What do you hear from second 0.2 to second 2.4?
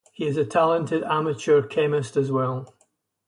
is a talented amateur chemist as